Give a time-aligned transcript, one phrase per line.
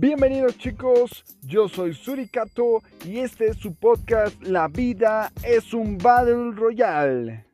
[0.00, 6.52] Bienvenidos chicos, yo soy Surikato y este es su podcast La vida es un Battle
[6.52, 7.44] Royale.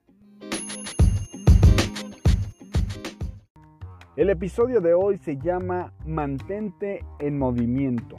[4.15, 8.15] El episodio de hoy se llama Mantente en movimiento.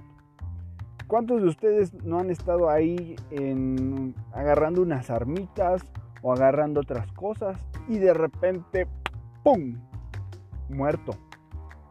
[1.07, 5.85] ¿Cuántos de ustedes no han estado ahí en, agarrando unas armitas
[6.21, 8.87] o agarrando otras cosas y de repente,
[9.41, 9.77] ¡pum!
[10.67, 11.13] Muerto.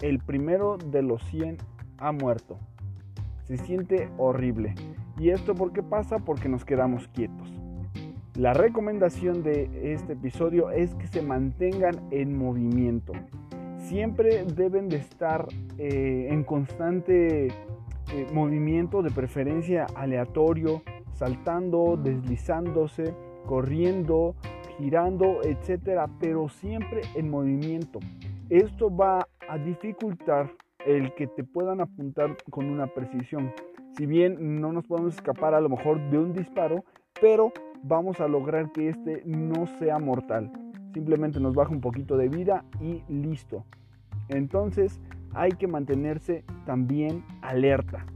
[0.03, 2.59] El primero de los 100 ha muerto.
[3.45, 4.75] Se siente horrible.
[5.19, 6.19] ¿Y esto por qué pasa?
[6.19, 7.53] Porque nos quedamos quietos.
[8.35, 13.15] La recomendación de este episodio es que se mantengan en movimiento.
[13.79, 15.47] Siempre deben de estar
[15.79, 20.83] eh, en constante eh, movimiento, de preferencia aleatorio,
[21.15, 23.15] saltando, deslizándose,
[23.47, 24.35] corriendo,
[24.77, 28.01] girando, etcétera, pero siempre en movimiento.
[28.51, 30.51] Esto va a dificultar
[30.87, 33.53] el que te puedan apuntar con una precisión.
[33.97, 36.85] Si bien no nos podemos escapar a lo mejor de un disparo,
[37.21, 40.51] pero vamos a lograr que este no sea mortal.
[40.95, 43.65] Simplemente nos baja un poquito de vida y listo.
[44.29, 45.01] Entonces
[45.35, 48.07] hay que mantenerse también alerta.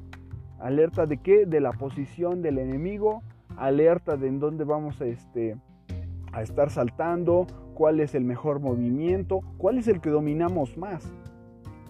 [0.61, 1.47] ¿Alerta de qué?
[1.47, 3.23] De la posición del enemigo,
[3.57, 5.57] alerta de en dónde vamos a, este,
[6.33, 11.11] a estar saltando, cuál es el mejor movimiento, cuál es el que dominamos más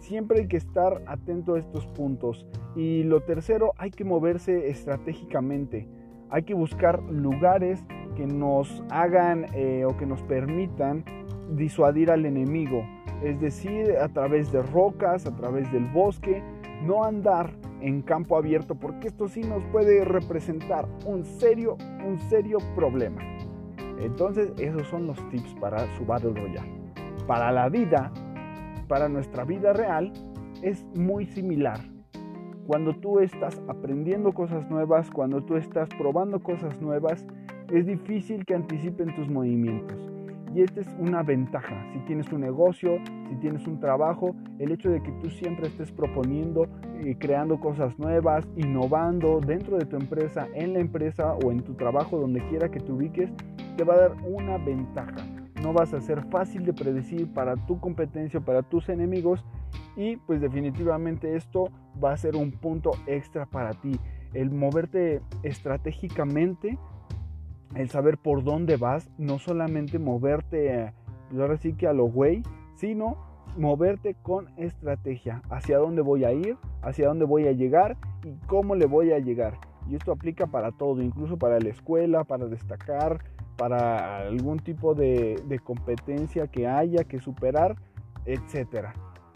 [0.00, 2.46] siempre hay que estar atento a estos puntos.
[2.74, 5.88] Y lo tercero, hay que moverse estratégicamente.
[6.30, 7.84] Hay que buscar lugares
[8.16, 11.04] que nos hagan eh, o que nos permitan
[11.52, 12.84] disuadir al enemigo.
[13.22, 16.42] Es decir, a través de rocas, a través del bosque,
[16.82, 22.58] no andar en campo abierto porque esto sí nos puede representar un serio, un serio
[22.74, 23.20] problema.
[24.00, 26.70] Entonces, esos son los tips para su Battle Royale.
[27.26, 28.10] Para la vida,
[28.90, 30.12] para nuestra vida real
[30.62, 31.78] es muy similar.
[32.66, 37.24] Cuando tú estás aprendiendo cosas nuevas, cuando tú estás probando cosas nuevas,
[37.72, 39.96] es difícil que anticipen tus movimientos.
[40.52, 41.86] Y esta es una ventaja.
[41.92, 42.98] Si tienes un negocio,
[43.28, 46.66] si tienes un trabajo, el hecho de que tú siempre estés proponiendo,
[46.96, 51.74] eh, creando cosas nuevas, innovando dentro de tu empresa, en la empresa o en tu
[51.74, 53.30] trabajo, donde quiera que te ubiques,
[53.76, 55.24] te va a dar una ventaja
[55.62, 59.44] no vas a ser fácil de predecir para tu competencia, para tus enemigos
[59.96, 61.70] y pues definitivamente esto
[62.02, 63.98] va a ser un punto extra para ti.
[64.32, 66.78] El moverte estratégicamente,
[67.74, 70.92] el saber por dónde vas, no solamente moverte,
[71.28, 72.42] pues ahora sí que a lo güey,
[72.76, 73.16] sino
[73.56, 78.76] moverte con estrategia, hacia dónde voy a ir, hacia dónde voy a llegar y cómo
[78.76, 79.58] le voy a llegar.
[79.88, 83.24] Y esto aplica para todo, incluso para la escuela, para destacar,
[83.60, 87.76] para algún tipo de, competencia que haya que superar,
[88.24, 88.94] etcétera.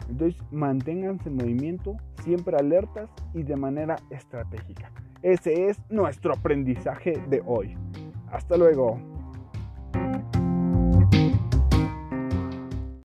[0.09, 4.91] Entonces manténganse en movimiento, siempre alertas y de manera estratégica.
[5.21, 7.77] Ese es nuestro aprendizaje de hoy.
[8.31, 8.97] Hasta luego.